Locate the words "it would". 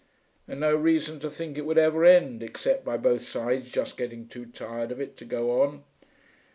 1.59-1.77